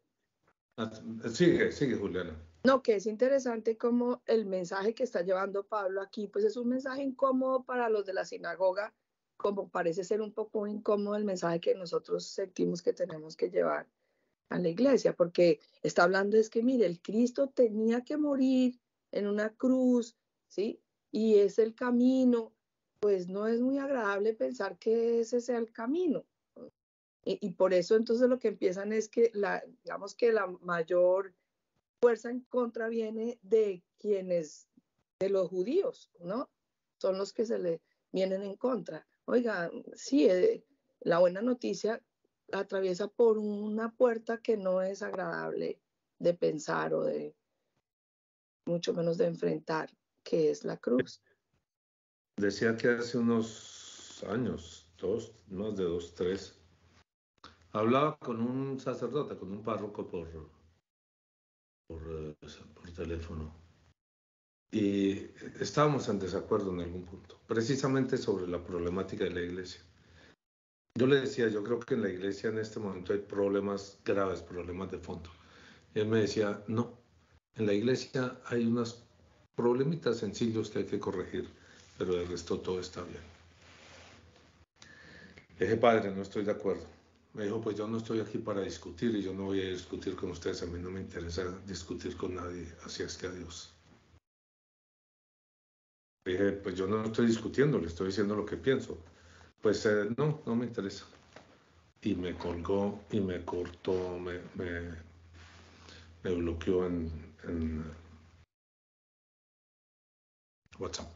ah, 0.78 0.92
sigue, 1.30 1.72
sigue 1.72 1.96
Juliana. 1.96 2.38
No, 2.66 2.82
que 2.82 2.96
es 2.96 3.08
interesante 3.08 3.78
como 3.78 4.22
el 4.26 4.46
mensaje 4.46 4.94
que 4.94 5.04
está 5.04 5.22
llevando 5.22 5.66
Pablo 5.66 6.02
aquí, 6.02 6.28
pues 6.28 6.46
es 6.46 6.56
un 6.56 6.70
mensaje 6.70 7.04
incómodo 7.04 7.64
para 7.64 7.90
los 7.90 8.06
de 8.06 8.14
la 8.14 8.24
sinagoga, 8.24 8.94
como 9.44 9.68
parece 9.68 10.06
ser 10.06 10.22
un 10.22 10.32
poco 10.32 10.66
incómodo 10.68 11.18
el 11.18 11.26
mensaje 11.26 11.60
que 11.60 11.76
nosotros 11.76 12.26
sentimos 12.26 12.82
que 12.82 12.94
tenemos 12.94 13.36
que 13.36 13.50
llevar 13.50 13.88
a 14.48 14.58
la 14.58 14.70
iglesia, 14.70 15.14
porque 15.14 15.60
está 15.82 16.04
hablando 16.04 16.38
es 16.38 16.50
que, 16.50 16.64
mire, 16.64 16.86
el 16.86 17.02
Cristo 17.02 17.50
tenía 17.50 18.06
que 18.06 18.16
morir 18.16 18.80
en 19.12 19.28
una 19.28 19.54
cruz, 19.54 20.16
¿sí? 20.48 20.80
Y 21.12 21.40
es 21.40 21.60
el 21.60 21.76
camino, 21.76 22.54
pues 23.02 23.28
no 23.28 23.48
es 23.48 23.60
muy 23.60 23.80
agradable 23.80 24.34
pensar 24.34 24.80
que 24.80 25.20
ese 25.20 25.42
sea 25.42 25.58
el 25.58 25.74
camino. 25.74 26.26
Y, 27.26 27.52
por 27.52 27.74
eso 27.74 27.96
entonces 27.96 28.28
lo 28.28 28.38
que 28.38 28.50
empiezan 28.50 28.92
es 28.92 29.08
que, 29.08 29.32
la, 29.34 29.64
digamos 29.84 30.14
que 30.14 30.34
la 30.34 30.48
mayor 30.62 31.34
fuerza 32.02 32.30
en 32.30 32.42
contra 32.42 32.90
viene 32.90 33.40
de 33.42 33.82
quienes, 33.98 34.68
de 35.20 35.30
los 35.30 35.48
judíos, 35.50 36.12
¿no? 36.20 36.50
Son 36.98 37.18
los 37.18 37.32
que 37.32 37.46
se 37.46 37.60
le 37.60 37.82
vienen 38.12 38.44
en 38.44 38.58
contra. 38.58 39.08
Oiga, 39.26 39.72
sí, 39.96 40.26
eh, 40.26 40.66
la 41.02 41.20
buena 41.20 41.42
noticia 41.42 42.02
atraviesa 42.52 43.08
por 43.08 43.38
una 43.38 43.92
puerta 43.96 44.40
que 44.40 44.58
no 44.58 44.82
es 44.82 45.02
agradable 45.02 45.82
de 46.20 46.34
pensar 46.34 46.94
o 46.94 47.04
de, 47.04 47.36
mucho 48.66 48.94
menos 48.94 49.18
de 49.18 49.28
enfrentar, 49.28 49.90
que 50.24 50.50
es 50.50 50.64
la 50.64 50.78
cruz. 50.78 51.22
Decía 52.38 52.76
que 52.76 52.90
hace 52.90 53.18
unos 53.18 54.24
años, 54.28 54.88
dos, 54.98 55.34
más 55.48 55.76
de 55.76 55.84
dos, 55.84 56.14
tres, 56.16 56.60
hablaba 57.72 58.18
con 58.20 58.42
un 58.42 58.80
sacerdote, 58.80 59.38
con 59.38 59.52
un 59.52 59.64
párroco 59.64 60.08
por, 60.08 60.28
por, 61.88 62.02
eh, 62.12 62.36
por 62.74 62.92
teléfono. 62.92 63.63
Y 64.74 65.30
estábamos 65.60 66.10
en 66.10 66.18
desacuerdo 66.18 66.74
en 66.74 66.80
algún 66.80 67.06
punto, 67.06 67.40
precisamente 67.46 68.18
sobre 68.18 68.48
la 68.48 68.64
problemática 68.64 69.24
de 69.24 69.30
la 69.30 69.42
iglesia. 69.42 69.82
Yo 70.98 71.06
le 71.06 71.22
decía, 71.22 71.48
yo 71.48 71.64
creo 71.64 71.80
que 71.80 71.94
en 71.94 72.02
la 72.02 72.10
iglesia 72.10 72.50
en 72.50 72.58
este 72.58 72.80
momento 72.80 73.14
hay 73.14 73.20
problemas 73.20 74.00
graves, 74.04 74.42
problemas 74.42 74.90
de 74.90 74.98
fondo. 74.98 75.30
Y 75.94 76.00
él 76.00 76.08
me 76.08 76.22
decía, 76.22 76.64
no, 76.66 76.98
en 77.56 77.68
la 77.68 77.74
iglesia 77.74 78.40
hay 78.46 78.66
unos 78.66 79.04
problemitas 79.56 80.18
sencillos 80.18 80.72
que 80.72 80.80
hay 80.80 80.86
que 80.86 81.00
corregir, 81.00 81.48
pero 82.00 82.20
el 82.20 82.28
resto 82.28 82.60
todo 82.60 82.80
está 82.80 83.04
bien. 83.04 83.22
Le 85.60 85.68
dije, 85.68 85.78
padre, 85.78 86.10
no 86.10 86.24
estoy 86.24 86.46
de 86.46 86.52
acuerdo. 86.52 86.88
Me 87.34 87.44
dijo, 87.44 87.62
pues 87.62 87.78
yo 87.78 87.88
no 87.88 88.00
estoy 88.00 88.22
aquí 88.22 88.40
para 88.40 88.62
discutir 88.62 89.16
y 89.16 89.22
yo 89.22 89.36
no 89.36 89.44
voy 89.44 89.62
a 89.62 89.70
discutir 89.70 90.16
con 90.16 90.32
ustedes, 90.32 90.64
a 90.64 90.66
mí 90.66 90.80
no 90.80 90.90
me 90.90 91.02
interesa 91.02 91.44
discutir 91.68 92.18
con 92.18 92.34
nadie, 92.34 92.74
así 92.84 93.04
es 93.04 93.16
que 93.18 93.28
adiós. 93.28 93.73
Dije, 96.26 96.52
pues 96.54 96.76
yo 96.76 96.88
no 96.88 97.04
estoy 97.04 97.28
discutiendo, 97.28 97.80
le 97.80 97.88
estoy 97.88 98.08
diciendo 98.08 98.36
lo 98.36 98.46
que 98.46 98.58
pienso 98.58 98.98
pues 99.64 99.86
eh, 99.86 100.10
no, 100.18 100.42
no 100.46 100.56
me 100.58 100.66
interesa. 100.66 101.06
Y 102.02 102.16
me 102.16 102.36
colgó 102.36 103.00
y 103.10 103.22
me 103.22 103.46
cortó, 103.46 104.20
me, 104.20 104.42
me, 104.56 106.36
bloqueó 106.36 106.86
en, 106.86 107.10
WhatsApp. 110.78 111.16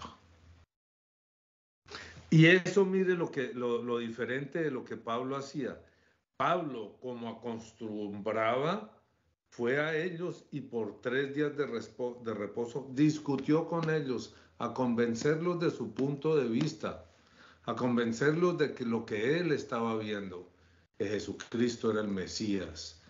Y 2.29 2.45
eso, 2.45 2.85
mire 2.85 3.15
lo, 3.15 3.29
que, 3.29 3.53
lo, 3.53 3.83
lo, 3.83 3.97
diferente 3.97 4.63
de 4.63 4.71
lo 4.71 4.85
que 4.85 4.95
Pablo 4.95 5.35
hacía. 5.35 5.77
Pablo, 6.37 6.95
como 7.01 7.27
acostumbraba, 7.27 8.97
fue 9.49 9.79
a 9.79 9.93
ellos 9.93 10.45
y 10.51 10.61
por 10.61 11.01
tres 11.01 11.35
días 11.35 11.57
de, 11.57 11.65
de 11.65 12.33
reposo 12.33 12.87
discutió 12.93 13.67
con 13.67 13.89
ellos 13.89 14.35
a 14.59 14.73
convencerlos 14.73 15.59
de 15.59 15.71
su 15.71 15.93
punto 15.93 16.35
de 16.35 16.47
vista 16.47 17.07
a 17.67 17.75
convencerlos 17.75 18.57
de 18.57 18.73
que 18.73 18.85
lo 18.85 19.05
que 19.05 19.37
él 19.37 19.51
estaba 19.51 19.97
viendo, 19.97 20.49
que 20.97 21.05
Jesucristo 21.05 21.91
era 21.91 21.99
el 21.99 22.07
Mesías, 22.07 23.01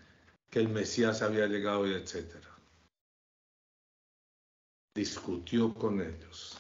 que 0.50 0.60
el 0.60 0.68
Mesías 0.68 1.22
había 1.22 1.46
llegado 1.46 1.88
y 1.88 1.94
etcétera. 1.94 2.50
Discutió 4.96 5.76
con 5.76 6.02
ellos. 6.02 6.58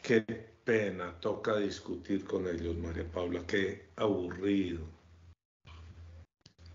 Qué 0.00 0.22
pena 0.64 1.18
toca 1.18 1.56
discutir 1.56 2.24
con 2.24 2.46
ellos, 2.46 2.76
María 2.76 3.10
Paula, 3.10 3.44
qué 3.48 3.88
aburrido. 3.96 4.82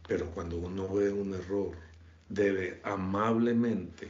Pero 0.09 0.29
cuando 0.31 0.57
uno 0.57 0.93
ve 0.93 1.09
un 1.09 1.33
error, 1.35 1.73
debe 2.27 2.81
amablemente, 2.83 4.09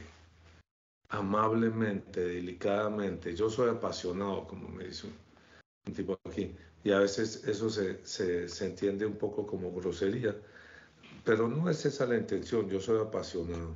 amablemente, 1.08 2.20
delicadamente, 2.20 3.34
yo 3.34 3.48
soy 3.50 3.70
apasionado, 3.70 4.46
como 4.46 4.68
me 4.68 4.84
dice 4.84 5.08
tipo 5.94 6.18
aquí. 6.24 6.54
Y 6.84 6.92
a 6.92 7.00
veces 7.00 7.44
eso 7.44 7.70
se, 7.70 8.04
se, 8.06 8.66
entiende 8.66 9.06
un 9.06 9.16
poco 9.16 9.46
como 9.46 9.72
grosería, 9.72 10.36
pero 11.24 11.48
no 11.48 11.68
es 11.68 11.84
esa 11.84 12.06
la 12.06 12.16
intención, 12.16 12.68
yo 12.68 12.80
soy 12.80 13.00
apasionado. 13.00 13.74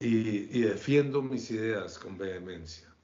Y, 0.00 0.58
y 0.58 0.62
defiendo 0.62 1.22
mis 1.22 1.50
ideas 1.50 1.98
con 1.98 2.18
vehemencia. 2.18 2.94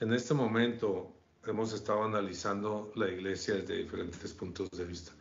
En 0.00 0.12
este 0.12 0.34
momento 0.34 1.14
hemos 1.46 1.72
estado 1.72 2.04
analizando 2.04 2.92
la 2.96 3.08
iglesia 3.08 3.54
desde 3.54 3.78
diferentes 3.78 4.32
puntos 4.34 4.70
de 4.70 4.84
vista. 4.84 5.12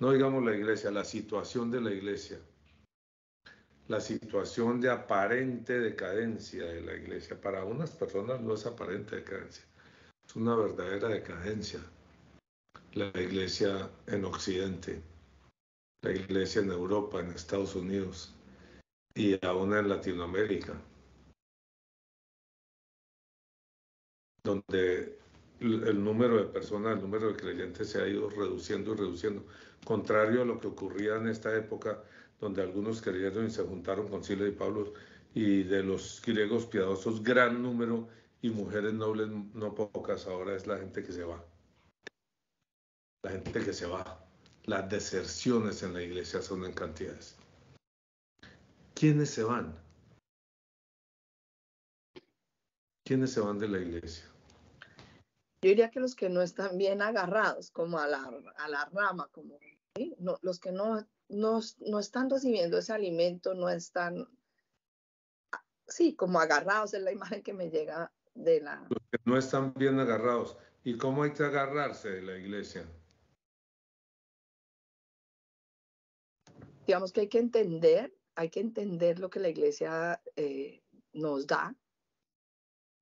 No 0.00 0.12
digamos 0.12 0.44
la 0.44 0.54
iglesia, 0.54 0.90
la 0.90 1.04
situación 1.04 1.70
de 1.70 1.80
la 1.80 1.90
iglesia, 1.90 2.38
la 3.88 4.00
situación 4.00 4.80
de 4.80 4.90
aparente 4.90 5.80
decadencia 5.80 6.64
de 6.64 6.82
la 6.82 6.94
iglesia. 6.94 7.40
Para 7.40 7.64
unas 7.64 7.90
personas 7.90 8.40
no 8.40 8.54
es 8.54 8.66
aparente 8.66 9.16
decadencia, 9.16 9.64
es 10.26 10.36
una 10.36 10.54
verdadera 10.54 11.08
decadencia. 11.08 11.80
La 12.92 13.08
iglesia 13.20 13.90
en 14.06 14.24
Occidente, 14.24 15.02
la 16.02 16.12
iglesia 16.12 16.60
en 16.60 16.70
Europa, 16.70 17.20
en 17.20 17.30
Estados 17.30 17.74
Unidos 17.74 18.34
y 19.14 19.44
aún 19.44 19.74
en 19.74 19.88
Latinoamérica, 19.88 20.74
donde 24.44 25.18
el 25.60 26.04
número 26.04 26.36
de 26.36 26.44
personas, 26.44 26.96
el 26.96 27.02
número 27.02 27.28
de 27.28 27.36
creyentes 27.36 27.90
se 27.90 28.00
ha 28.00 28.06
ido 28.06 28.28
reduciendo 28.30 28.92
y 28.92 28.96
reduciendo, 28.96 29.44
contrario 29.84 30.42
a 30.42 30.44
lo 30.44 30.60
que 30.60 30.68
ocurría 30.68 31.16
en 31.16 31.28
esta 31.28 31.56
época 31.56 32.02
donde 32.40 32.62
algunos 32.62 33.02
creyeron 33.02 33.46
y 33.46 33.50
se 33.50 33.62
juntaron 33.64 34.08
con 34.08 34.22
Sila 34.24 34.46
y 34.46 34.52
Pablo 34.52 34.94
y 35.34 35.62
de 35.64 35.82
los 35.82 36.22
griegos 36.24 36.66
piadosos, 36.66 37.22
gran 37.22 37.62
número 37.62 38.08
y 38.40 38.50
mujeres 38.50 38.94
nobles 38.94 39.28
no 39.28 39.74
pocas, 39.74 40.26
ahora 40.26 40.54
es 40.54 40.66
la 40.66 40.78
gente 40.78 41.02
que 41.02 41.12
se 41.12 41.24
va. 41.24 41.44
La 43.22 43.32
gente 43.32 43.64
que 43.64 43.72
se 43.72 43.86
va. 43.86 44.24
Las 44.64 44.88
deserciones 44.88 45.82
en 45.82 45.94
la 45.94 46.02
iglesia 46.02 46.40
son 46.40 46.64
en 46.64 46.72
cantidades. 46.72 47.36
¿Quiénes 48.94 49.30
se 49.30 49.42
van? 49.42 49.76
¿Quiénes 53.04 53.32
se 53.32 53.40
van 53.40 53.58
de 53.58 53.68
la 53.68 53.78
iglesia? 53.78 54.24
Yo 55.62 55.70
diría 55.70 55.90
que 55.90 55.98
los 55.98 56.14
que 56.14 56.28
no 56.28 56.42
están 56.42 56.78
bien 56.78 57.02
agarrados, 57.02 57.70
como 57.70 57.98
a 57.98 58.06
la, 58.06 58.22
a 58.56 58.68
la 58.68 58.84
rama, 58.92 59.28
como 59.32 59.58
los 60.42 60.60
que 60.60 60.70
no, 60.70 61.04
no, 61.28 61.60
no 61.86 61.98
están 61.98 62.30
recibiendo 62.30 62.78
ese 62.78 62.92
alimento, 62.92 63.54
no 63.54 63.68
están, 63.68 64.28
sí, 65.86 66.14
como 66.14 66.40
agarrados, 66.40 66.94
es 66.94 67.02
la 67.02 67.12
imagen 67.12 67.42
que 67.42 67.52
me 67.52 67.70
llega 67.70 68.12
los 68.34 69.00
que 69.10 69.18
no 69.24 69.36
están 69.36 69.74
bien 69.74 69.98
agarrados. 69.98 70.56
¿Y 70.84 70.96
cómo 70.96 71.24
hay 71.24 71.32
que 71.32 71.42
agarrarse 71.42 72.08
de 72.08 72.22
la 72.22 72.36
iglesia? 72.36 72.86
digamos 76.88 77.12
que 77.12 77.20
hay 77.20 77.28
que 77.28 77.38
entender, 77.38 78.14
hay 78.34 78.48
que 78.48 78.60
entender 78.60 79.18
lo 79.18 79.28
que 79.28 79.40
la 79.40 79.50
iglesia 79.50 80.22
eh, 80.36 80.82
nos 81.12 81.46
da 81.46 81.76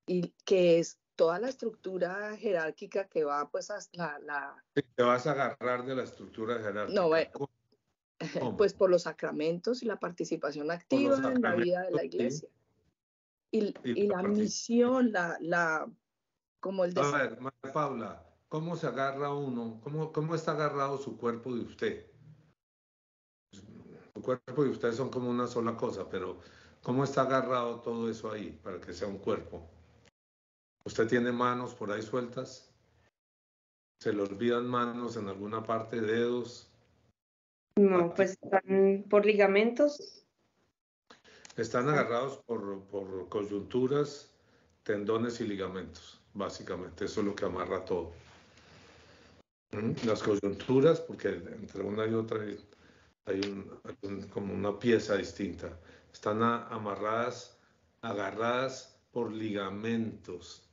y 0.07 0.35
que 0.45 0.81
es 0.81 0.99
toda 1.15 1.39
la 1.39 1.49
estructura 1.49 2.37
jerárquica 2.37 3.07
que 3.07 3.23
va 3.23 3.49
pues 3.49 3.71
a 3.71 3.79
la... 3.93 4.19
la... 4.19 4.65
Te 4.75 5.03
vas 5.05 5.29
a 5.29 5.33
agarrar 5.33 5.87
de 5.87 5.95
la 5.95 6.03
estructura 6.03 6.59
jerárquica. 6.59 7.01
No, 7.01 7.09
pues 8.57 8.75
por 8.75 8.91
los 8.91 9.03
sacramentos 9.03 9.83
y 9.83 9.87
la 9.87 9.99
participación 9.99 10.71
activa 10.71 11.17
en 11.17 11.43
la 11.43 11.55
vida 11.55 11.83
de 11.83 11.91
la 11.91 12.05
iglesia. 12.05 12.49
Y, 13.51 13.75
y, 13.85 14.09
la 14.09 14.23
misión, 14.23 15.13
la, 15.13 15.39
la, 15.41 15.89
como 16.61 16.85
el... 16.85 16.99
A 16.99 17.11
ver, 17.11 17.41
María 17.41 17.73
Paula, 17.73 18.27
¿cómo 18.49 18.77
se 18.77 18.87
agarra 18.87 19.33
uno? 19.33 19.81
¿Cómo, 19.83 20.13
¿Cómo 20.13 20.35
está 20.35 20.53
agarrado 20.53 20.99
su 20.99 21.17
cuerpo 21.17 21.55
de 21.55 21.63
usted? 21.63 22.07
Su 23.53 24.23
cuerpo 24.23 24.67
y 24.67 24.71
usted 24.71 24.93
son 24.93 25.11
como 25.11 25.31
una 25.31 25.47
sola 25.47 25.77
cosa, 25.77 26.09
pero 26.09 26.41
¿cómo 26.83 27.05
está 27.05 27.23
agarrado 27.23 27.81
todo 27.81 28.11
eso 28.11 28.31
ahí 28.31 28.59
para 28.63 28.81
que 28.81 28.93
sea 28.93 29.09
un 29.09 29.19
cuerpo? 29.19 29.69
¿Usted 30.85 31.09
tiene 31.09 31.33
manos 31.33 31.75
por 31.75 31.91
ahí 31.91 32.03
sueltas? 32.03 32.73
¿Se 34.01 34.13
le 34.13 34.23
olvidan 34.23 34.67
manos 34.67 35.17
en 35.17 35.29
alguna 35.29 35.63
parte, 35.63 36.01
dedos? 36.01 36.71
No, 37.77 38.15
pues 38.15 38.39
están 38.43 39.05
por 39.11 39.27
ligamentos. 39.27 40.25
Están 41.57 41.89
agarrados 41.91 42.39
por, 42.39 42.85
por 42.85 43.29
coyunturas, 43.29 44.31
tendones 44.83 45.41
y 45.43 45.47
ligamentos, 45.47 46.23
básicamente. 46.33 47.05
Eso 47.05 47.21
es 47.21 47.27
lo 47.27 47.35
que 47.35 47.45
amarra 47.45 47.85
todo. 47.85 48.13
Las 50.07 50.23
coyunturas, 50.23 51.01
porque 51.01 51.29
entre 51.29 51.83
una 51.83 52.07
y 52.07 52.15
otra 52.15 52.43
hay, 53.27 53.69
como 54.33 54.55
una 54.55 54.79
pieza 54.79 55.17
distinta. 55.17 55.79
Están 56.13 56.43
amarradas, 56.43 57.59
agarradas 58.01 58.99
por 59.11 59.31
ligamentos 59.33 60.67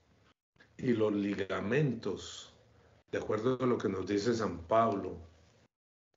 y 0.78 0.94
los 0.94 1.14
ligamentos, 1.14 2.54
de 3.12 3.18
acuerdo 3.18 3.58
a 3.60 3.66
lo 3.66 3.78
que 3.78 3.90
nos 3.90 4.08
dice 4.08 4.34
San 4.34 4.60
Pablo 4.60 5.33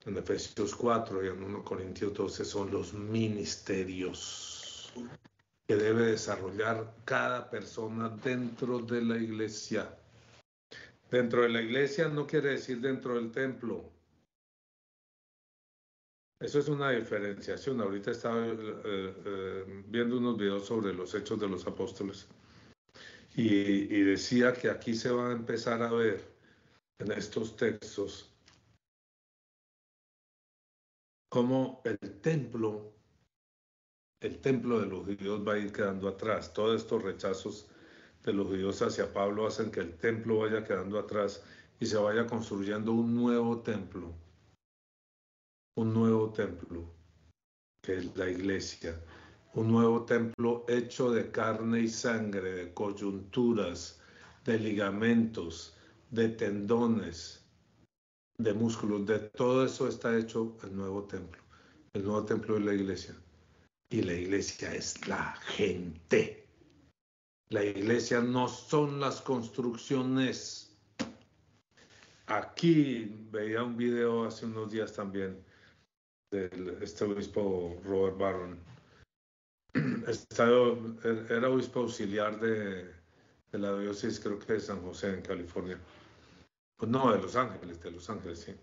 en 0.07 0.17
Efesios 0.17 0.75
4 0.75 1.25
y 1.25 1.29
en 1.29 1.43
1 1.43 1.65
Corintios 1.65 2.15
12, 2.15 2.45
son 2.45 2.71
los 2.71 2.95
ministerios 2.95 4.93
que 5.67 5.77
debe 5.77 6.07
desarrollar 6.07 6.95
cada 7.05 7.51
persona 7.51 8.09
dentro 8.09 8.79
de 8.79 9.03
la 9.03 9.17
iglesia. 9.17 9.99
Dentro 11.11 11.43
de 11.43 11.49
la 11.49 11.61
iglesia 11.61 12.09
no 12.09 12.27
quiere 12.27 12.51
decir 12.51 12.81
dentro 12.81 13.17
del 13.17 13.31
templo. 13.33 13.93
Eso 16.41 16.59
es 16.59 16.69
una 16.69 16.91
diferenciación. 16.91 17.81
Ahorita 17.81 18.11
estaba 18.11 18.47
eh, 18.47 18.55
eh, 18.55 19.85
viendo 19.89 20.19
unos 20.19 20.37
videos 20.37 20.67
sobre 20.67 20.93
los 20.95 21.15
hechos 21.15 21.41
de 21.41 21.49
los 21.49 21.67
apóstoles 21.67 22.29
y, 23.37 24.03
decía 24.03 24.53
que 24.53 24.71
aquí 24.71 24.95
se 24.95 25.11
va 25.11 25.29
a 25.29 25.33
empezar 25.33 25.83
a 25.83 25.93
ver 25.93 26.25
en 26.99 27.13
estos 27.13 27.57
textos 27.57 28.36
cómo 31.29 31.83
el 31.85 31.99
templo, 32.21 32.93
el 34.21 34.41
templo 34.41 34.81
de 34.81 34.87
los 34.87 35.05
judíos 35.05 35.47
va 35.47 35.55
a 35.55 35.59
ir 35.59 35.73
quedando 35.73 36.09
atrás. 36.09 36.53
Todos 36.53 36.81
estos 36.83 37.03
rechazos 37.03 37.69
de 38.25 38.33
los 38.33 38.47
judíos 38.47 38.81
hacia 38.83 39.13
Pablo 39.13 39.47
hacen 39.47 39.71
que 39.71 39.81
el 39.81 39.97
templo 39.97 40.39
vaya 40.39 40.65
quedando 40.65 40.99
atrás 40.99 41.45
y 41.79 41.87
se 41.87 41.97
vaya 41.97 42.27
construyendo 42.27 42.93
un 42.93 43.15
nuevo 43.15 43.61
templo. 43.61 44.13
Un 45.77 45.93
nuevo 45.93 46.33
templo, 46.33 46.91
que 47.83 47.97
es 47.97 48.17
la 48.17 48.29
iglesia 48.31 48.99
un 49.57 49.73
nuevo 49.73 50.05
templo 50.05 50.67
hecho 50.69 51.11
de 51.11 51.31
carne 51.31 51.81
y 51.81 51.89
sangre, 51.89 52.53
de 52.53 52.75
coyunturas, 52.75 53.99
de 54.45 54.59
ligamentos, 54.59 55.75
de 56.11 56.29
tendones, 56.29 57.43
de 58.39 58.53
músculos, 58.53 59.07
de 59.07 59.19
todo 59.19 59.65
eso 59.65 59.89
está 59.89 60.17
hecho 60.17 60.57
el 60.63 60.77
nuevo 60.77 61.05
templo. 61.05 61.43
El 61.93 62.05
nuevo 62.05 62.25
templo 62.25 62.55
de 62.55 62.61
la 62.61 62.75
iglesia. 62.75 63.15
Y 63.91 64.03
la 64.03 64.15
iglesia 64.15 64.75
es 64.75 65.07
la 65.07 65.35
gente. 65.37 66.47
La 67.49 67.65
iglesia 67.65 68.21
no 68.21 68.49
son 68.49 69.01
las 69.01 69.21
construcciones. 69.21 70.77
Aquí 72.27 73.27
veía 73.31 73.63
un 73.63 73.77
video 73.77 74.25
hace 74.25 74.47
unos 74.47 74.71
días 74.71 74.93
también 74.93 75.45
del 76.31 76.79
este 76.83 77.05
obispo 77.05 77.81
Robert 77.85 78.19
Barron 78.19 78.59
estado, 80.09 80.79
era 81.31 81.49
obispo 81.49 81.81
auxiliar 81.81 82.41
de, 82.41 82.93
la 83.53 83.79
diócesis, 83.79 84.21
creo 84.21 84.39
que 84.39 84.55
de 84.55 84.61
San 84.61 84.83
José, 84.83 85.15
en 85.15 85.23
California. 85.23 85.79
Pues 86.77 86.91
no, 86.91 87.13
de 87.13 87.23
Los 87.23 87.37
Ángeles, 87.37 87.81
de 87.83 87.91
Los 87.91 88.09
Ángeles, 88.11 88.41
sí. 88.41 88.55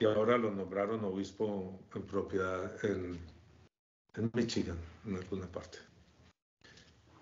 Y 0.00 0.04
ahora 0.04 0.38
lo 0.38 0.52
nombraron 0.52 1.04
obispo 1.04 1.80
en 1.94 2.02
propiedad 2.06 2.84
en, 2.84 3.18
en 4.14 4.30
Michigan, 4.34 4.78
en 5.04 5.16
alguna 5.16 5.46
parte. 5.50 5.78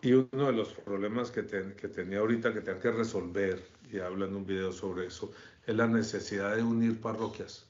Y 0.02 0.12
uno 0.12 0.46
de 0.46 0.52
los 0.52 0.74
problemas 0.74 1.30
que, 1.30 1.46
que 1.46 1.88
tenía 1.88 2.18
ahorita 2.18 2.52
que 2.52 2.60
tenía 2.60 2.80
que 2.80 2.92
resolver, 2.92 3.66
y 3.90 3.98
habla 3.98 4.26
en 4.26 4.36
un 4.36 4.44
video 4.44 4.70
sobre 4.72 5.06
eso, 5.06 5.32
es 5.66 5.74
la 5.74 5.86
necesidad 5.86 6.54
de 6.54 6.62
unir 6.62 7.00
parroquias, 7.00 7.66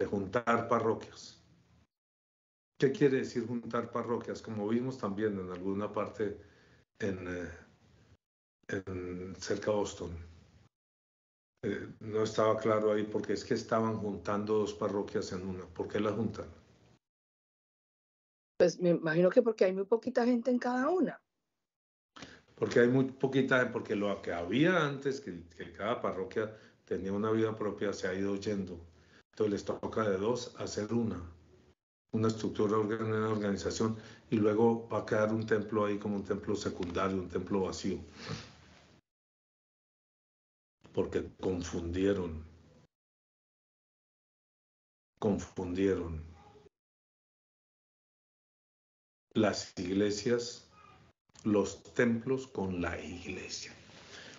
de 0.00 0.06
juntar 0.06 0.68
parroquias. 0.68 1.42
¿Qué 2.80 2.90
quiere 2.90 3.18
decir 3.18 3.46
juntar 3.46 3.92
parroquias? 3.92 4.42
Como 4.42 4.66
vimos 4.66 4.98
también 4.98 5.38
en 5.38 5.52
alguna 5.52 5.92
parte 5.92 6.40
en, 6.98 7.28
eh, 7.28 7.48
cerca 9.38 9.70
de 9.70 9.76
Boston. 9.76 10.31
Eh, 11.62 11.88
no 12.00 12.22
estaba 12.24 12.58
claro 12.58 12.92
ahí 12.92 13.04
porque 13.04 13.34
es 13.34 13.44
que 13.44 13.54
estaban 13.54 13.96
juntando 13.96 14.58
dos 14.58 14.74
parroquias 14.74 15.32
en 15.32 15.46
una. 15.46 15.64
¿Por 15.66 15.88
qué 15.88 16.00
la 16.00 16.12
juntan? 16.12 16.46
Pues 18.58 18.80
me 18.80 18.90
imagino 18.90 19.30
que 19.30 19.42
porque 19.42 19.64
hay 19.64 19.72
muy 19.72 19.84
poquita 19.84 20.24
gente 20.24 20.50
en 20.50 20.58
cada 20.58 20.88
una. 20.88 21.20
Porque 22.56 22.80
hay 22.80 22.88
muy 22.88 23.04
poquita, 23.04 23.72
porque 23.72 23.96
lo 23.96 24.22
que 24.22 24.32
había 24.32 24.84
antes, 24.84 25.20
que, 25.20 25.44
que 25.56 25.72
cada 25.72 26.00
parroquia 26.00 26.56
tenía 26.84 27.12
una 27.12 27.30
vida 27.30 27.56
propia, 27.56 27.92
se 27.92 28.08
ha 28.08 28.14
ido 28.14 28.36
yendo. 28.36 28.78
Entonces 29.32 29.52
les 29.52 29.64
toca 29.64 30.08
de 30.08 30.18
dos 30.18 30.54
hacer 30.58 30.92
una 30.92 31.22
una 32.12 32.28
estructura, 32.28 32.78
una 32.78 33.28
organización, 33.28 33.96
y 34.30 34.36
luego 34.36 34.86
va 34.88 35.00
a 35.00 35.06
quedar 35.06 35.32
un 35.32 35.46
templo 35.46 35.86
ahí 35.86 35.98
como 35.98 36.16
un 36.16 36.24
templo 36.24 36.54
secundario, 36.54 37.16
un 37.16 37.28
templo 37.28 37.62
vacío. 37.62 37.98
Porque 40.92 41.30
confundieron, 41.40 42.44
confundieron 45.18 46.22
las 49.34 49.72
iglesias, 49.78 50.68
los 51.44 51.82
templos 51.94 52.46
con 52.46 52.82
la 52.82 53.00
iglesia. 53.00 53.72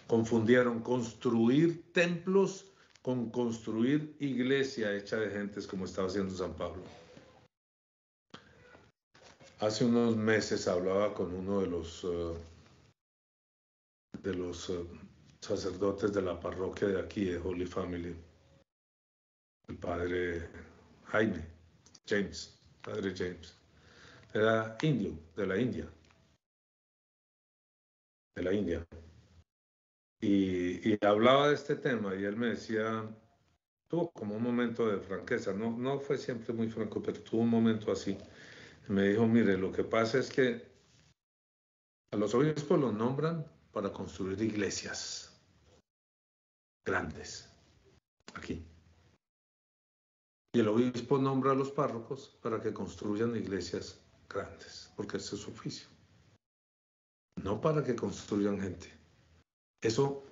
Confundieron 0.07 0.81
construir 0.81 1.91
templos 1.91 2.73
con 3.01 3.29
construir 3.31 4.15
iglesia 4.19 4.95
hecha 4.95 5.17
de 5.17 5.29
gentes 5.29 5.67
como 5.67 5.85
estaba 5.85 6.07
haciendo 6.07 6.35
San 6.35 6.53
Pablo. 6.53 6.83
Hace 9.59 9.85
unos 9.85 10.15
meses 10.15 10.67
hablaba 10.67 11.13
con 11.13 11.33
uno 11.33 11.61
de 11.61 11.67
los, 11.67 12.03
eh, 12.03 12.33
de 14.21 14.33
los 14.33 14.69
eh, 14.69 14.85
sacerdotes 15.43 16.13
de 16.13 16.21
la 16.21 16.39
parroquia 16.39 16.87
de 16.87 16.99
aquí, 16.99 17.25
de 17.25 17.37
Holy 17.37 17.65
Family, 17.65 18.15
el 19.67 19.77
padre 19.77 20.47
Jaime, 21.05 21.45
James, 22.07 22.57
padre 22.81 23.13
James. 23.15 23.57
Era 24.33 24.77
indio, 24.81 25.11
de 25.35 25.45
la 25.45 25.57
India. 25.57 25.87
De 28.35 28.43
la 28.43 28.53
India. 28.53 28.87
Y, 30.21 31.05
hablaba 31.05 31.49
de 31.49 31.55
este 31.55 31.75
tema 31.75 32.15
y 32.15 32.23
él 32.23 32.37
me 32.37 32.47
decía, 32.47 33.05
tuvo 33.89 34.11
como 34.11 34.35
un 34.35 34.43
momento 34.43 34.87
de 34.87 35.01
franqueza, 35.01 35.53
no, 35.53 35.77
no 35.77 35.99
fue 35.99 36.17
siempre 36.17 36.53
muy 36.53 36.69
franco, 36.69 37.03
pero 37.03 37.21
tuvo 37.21 37.41
un 37.41 37.49
momento 37.49 37.91
así 37.91 38.17
me 38.87 39.09
dijo, 39.09 39.27
mire, 39.27 39.57
lo 39.57 39.71
que 39.71 39.83
pasa 39.83 40.19
es 40.19 40.29
que 40.29 40.61
a 42.11 42.17
los 42.17 42.33
obispos 42.33 42.79
los 42.79 42.93
nombran 42.93 43.45
para 43.71 43.91
construir 43.91 44.41
iglesias 44.41 45.32
grandes 46.85 47.49
aquí. 48.33 48.65
Y 50.55 50.59
el 50.59 50.67
obispo 50.67 51.17
nombra 51.17 51.51
a 51.51 51.55
los 51.55 51.71
párrocos 51.71 52.37
para 52.41 52.61
que 52.61 52.73
construyan 52.73 53.35
iglesias 53.35 53.99
grandes, 54.29 54.91
porque 54.95 55.17
ese 55.17 55.35
es 55.35 55.41
su 55.41 55.51
oficio. 55.51 55.87
No 57.41 57.59
para 57.59 57.83
que 57.83 57.95
construyan 57.95 58.61
gente. 58.61 58.93
Eso 59.81 60.23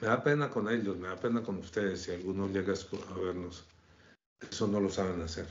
me 0.00 0.08
da 0.08 0.22
pena 0.22 0.50
con 0.50 0.68
ellos, 0.70 0.96
me 0.96 1.08
da 1.08 1.16
pena 1.16 1.42
con 1.42 1.58
ustedes 1.58 2.02
si 2.02 2.12
alguno 2.12 2.48
llega 2.48 2.72
a 2.72 3.18
vernos. 3.18 3.66
Eso 4.40 4.66
no 4.66 4.80
lo 4.80 4.90
saben 4.90 5.20
hacer. 5.20 5.46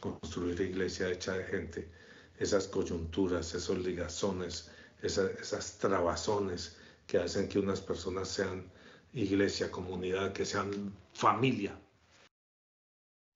Construir 0.00 0.60
iglesia 0.60 1.10
hecha 1.10 1.32
de 1.32 1.44
gente, 1.44 1.92
esas 2.38 2.68
coyunturas, 2.68 3.54
esos 3.54 3.78
ligazones, 3.78 4.70
esas, 5.02 5.30
esas 5.40 5.78
trabazones 5.78 6.76
que 7.06 7.18
hacen 7.18 7.48
que 7.48 7.58
unas 7.58 7.80
personas 7.80 8.28
sean 8.28 8.70
iglesia, 9.12 9.70
comunidad, 9.70 10.32
que 10.32 10.44
sean 10.44 10.94
familia, 11.12 11.78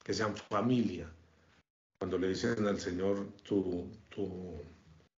que 0.02 0.14
sean 0.14 0.36
familia. 0.36 1.10
Cuando 1.98 2.18
le 2.18 2.28
dicen 2.28 2.66
al 2.66 2.78
Señor, 2.78 3.26
tu, 3.42 3.90
tu, 4.08 4.60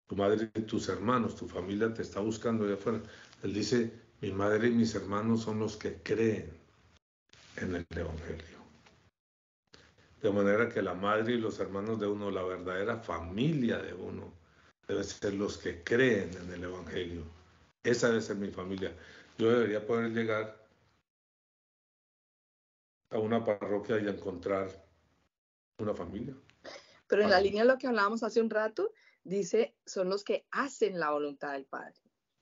tu 0.07 0.17
madre 0.17 0.51
y 0.55 0.63
tus 0.63 0.89
hermanos, 0.89 1.37
tu 1.37 1.49
familia 1.49 1.93
te 1.93 2.03
está 2.03 2.21
buscando 2.21 2.65
allá 2.65 2.75
afuera, 2.75 3.03
Él 3.43 3.53
dice, 3.53 3.93
mi 4.21 4.33
madre 4.33 4.69
y 4.69 4.73
mis 4.73 4.95
hermanos 4.95 5.43
son 5.43 5.59
los 5.59 5.77
que 5.77 6.03
creen 6.03 6.51
en 7.57 7.75
el 7.77 7.87
Evangelio. 7.91 8.59
De 10.21 10.31
manera 10.33 10.69
que 10.69 10.83
la 10.83 10.95
madre 10.95 11.35
y 11.35 11.39
los 11.39 11.61
hermanos 11.61 12.01
de 12.01 12.09
uno, 12.09 12.31
la 12.31 12.43
verdadera 12.43 12.99
familia 12.99 13.79
de 13.79 13.95
uno, 13.95 14.33
deben 14.89 15.05
ser 15.05 15.35
los 15.35 15.59
que 15.59 15.85
creen 15.85 16.31
en 16.37 16.53
el 16.53 16.65
Evangelio. 16.65 17.23
Esa 17.85 18.09
debe 18.09 18.21
ser 18.21 18.37
mi 18.37 18.49
familia. 18.49 18.93
Yo 19.39 19.51
debería 19.51 19.87
poder 19.87 20.11
llegar 20.11 20.69
a 23.11 23.19
una 23.19 23.45
parroquia 23.45 23.99
y 24.01 24.09
encontrar 24.09 24.69
una 25.79 25.95
familia. 25.95 26.35
Pero 27.07 27.23
en 27.23 27.31
la 27.31 27.41
línea 27.41 27.63
de 27.63 27.69
lo 27.69 27.79
que 27.79 27.87
hablábamos 27.87 28.23
hace 28.23 28.41
un 28.41 28.51
rato, 28.51 28.93
dice, 29.23 29.77
son 29.87 30.11
los 30.11 30.25
que 30.25 30.47
hacen 30.51 30.99
la 30.99 31.11
voluntad 31.11 31.53
del 31.53 31.65
Padre. 31.65 31.95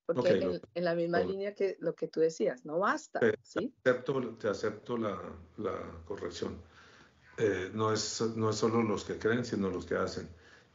Porque 0.06 0.60
en, 0.74 0.84
la 0.84 0.94
misma 0.94 1.20
línea 1.20 1.54
que 1.54 1.76
lo 1.80 1.94
que 1.94 2.08
tú 2.08 2.20
decías, 2.20 2.64
no 2.64 2.78
basta. 2.78 3.18
Te, 3.18 3.36
¿sí? 3.42 3.74
acepto, 3.84 4.36
te 4.36 4.48
acepto 4.48 4.96
la, 4.96 5.20
la 5.58 6.02
corrección. 6.04 6.60
Eh, 7.38 7.70
no, 7.74 7.92
es, 7.92 8.20
no 8.36 8.50
es 8.50 8.56
solo 8.56 8.82
los 8.82 9.04
que 9.04 9.18
creen, 9.18 9.44
sino 9.44 9.68
los 9.68 9.84
que 9.84 9.96
hacen. 9.96 10.28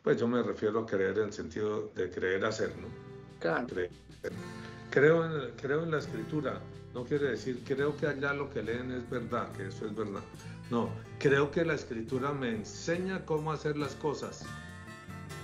Pues 0.03 0.19
yo 0.19 0.27
me 0.27 0.43
refiero 0.43 0.81
a 0.81 0.85
creer 0.85 1.17
en 1.19 1.31
sentido 1.31 1.87
de 1.95 2.09
creer 2.11 2.43
hacer, 2.45 2.75
¿no? 2.77 2.87
Claro. 3.39 3.67
Creo, 4.91 5.25
en, 5.25 5.51
creo 5.55 5.83
en 5.83 5.91
la 5.91 5.99
escritura. 5.99 6.61
No 6.93 7.05
quiere 7.05 7.29
decir, 7.29 7.63
creo 7.65 7.95
que 7.95 8.07
allá 8.07 8.33
lo 8.33 8.49
que 8.49 8.61
leen 8.61 8.91
es 8.91 9.09
verdad, 9.09 9.49
que 9.53 9.67
eso 9.67 9.85
es 9.85 9.95
verdad. 9.95 10.21
No, 10.69 10.89
creo 11.19 11.49
que 11.49 11.63
la 11.63 11.73
escritura 11.73 12.33
me 12.33 12.49
enseña 12.49 13.25
cómo 13.25 13.51
hacer 13.53 13.77
las 13.77 13.95
cosas. 13.95 14.45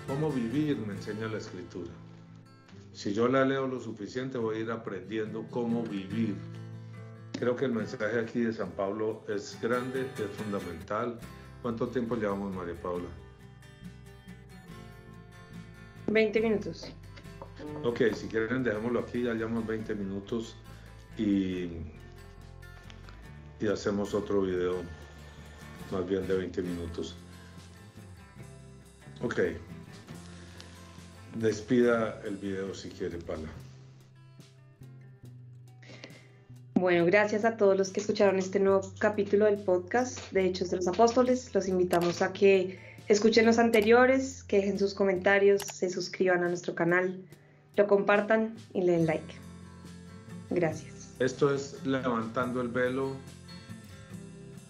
Cómo 0.08 0.30
vivir 0.32 0.78
me 0.78 0.94
enseña 0.94 1.28
la 1.28 1.38
escritura. 1.38 1.92
Si 2.92 3.14
yo 3.14 3.28
la 3.28 3.46
leo 3.46 3.68
lo 3.68 3.80
suficiente, 3.80 4.38
voy 4.38 4.58
a 4.58 4.60
ir 4.60 4.72
aprendiendo 4.72 5.46
cómo 5.50 5.84
vivir. 5.84 6.36
Creo 7.40 7.56
que 7.56 7.66
el 7.66 7.72
mensaje 7.72 8.20
aquí 8.20 8.42
de 8.42 8.52
San 8.52 8.72
Pablo 8.72 9.24
es 9.30 9.58
grande, 9.62 10.02
es 10.02 10.32
fundamental. 10.38 11.20
¿Cuánto 11.62 11.88
tiempo 11.88 12.16
llevamos, 12.16 12.54
María 12.54 12.76
Paula? 12.82 13.08
20 16.08 16.42
minutos. 16.42 16.92
Ok, 17.84 18.02
si 18.14 18.28
quieren 18.28 18.64
dejémoslo 18.64 19.00
aquí, 19.00 19.24
ya 19.24 19.34
llevamos 19.34 19.66
20 19.66 19.96
minutos 19.96 20.56
y, 21.18 21.70
y 23.60 23.68
hacemos 23.72 24.14
otro 24.14 24.42
video 24.42 24.82
más 25.92 26.08
bien 26.08 26.28
de 26.28 26.38
20 26.38 26.62
minutos. 26.62 27.16
Ok. 29.22 29.40
Despida 31.36 32.22
el 32.26 32.38
video 32.38 32.74
si 32.74 32.90
quiere, 32.90 33.18
Pala. 33.18 33.48
Bueno, 36.76 37.06
gracias 37.06 37.44
a 37.44 37.58
todos 37.58 37.76
los 37.76 37.90
que 37.90 38.00
escucharon 38.02 38.38
este 38.38 38.60
nuevo 38.60 38.82
capítulo 39.00 39.46
del 39.46 39.58
podcast 39.58 40.32
de 40.32 40.46
Hechos 40.46 40.70
de 40.70 40.78
los 40.78 40.88
Apóstoles. 40.88 41.54
Los 41.56 41.68
invitamos 41.68 42.22
a 42.22 42.34
que 42.34 42.78
escuchen 43.08 43.48
los 43.48 43.58
anteriores, 43.58 44.44
que 44.44 44.58
dejen 44.58 44.78
sus 44.78 44.94
comentarios, 44.94 45.62
se 45.62 45.90
suscriban 45.90 46.44
a 46.44 46.50
nuestro 46.50 46.76
canal, 46.76 47.20
lo 47.78 47.88
compartan 47.88 48.56
y 48.74 48.82
le 48.82 48.94
den 48.94 49.06
like. 49.06 49.36
Gracias. 50.50 51.14
Esto 51.20 51.54
es 51.54 51.86
Levantando 51.86 52.62
el 52.62 52.70
Velo. 52.70 53.16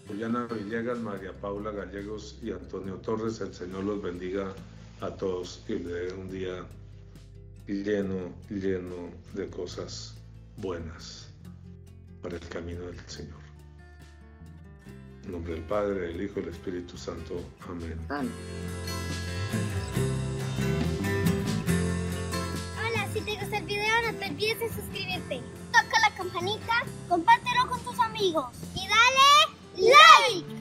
Juliana 0.06 0.46
Villegas, 0.46 0.98
María 0.98 1.32
Paula 1.32 1.70
Gallegos 1.70 2.38
y 2.42 2.52
Antonio 2.52 2.94
Torres. 2.96 3.40
El 3.40 3.52
Señor 3.52 3.84
los 3.84 4.02
bendiga 4.02 4.54
a 5.00 5.10
todos 5.10 5.62
y 5.68 5.74
le 5.74 5.92
dé 5.92 6.12
un 6.14 6.30
día 6.30 6.64
lleno, 7.66 8.32
lleno 8.48 9.10
de 9.34 9.48
cosas 9.48 10.14
buenas 10.56 11.28
para 12.22 12.36
el 12.36 12.48
camino 12.48 12.82
del 12.86 12.98
Señor. 13.06 13.38
En 15.24 15.32
nombre 15.32 15.54
del 15.54 15.62
Padre, 15.64 16.08
del 16.08 16.22
Hijo 16.22 16.40
y 16.40 16.42
del 16.42 16.54
Espíritu 16.54 16.96
Santo. 16.96 17.42
Amén. 17.68 18.30
Olvides 24.58 24.76
de 24.76 24.82
suscribirte. 24.82 25.42
Toca 25.72 26.00
la 26.00 26.14
campanita, 26.16 26.84
compártelo 27.08 27.68
con 27.68 27.80
tus 27.80 27.98
amigos 28.00 28.46
y 28.74 28.86
dale 28.88 29.90
like. 30.34 30.57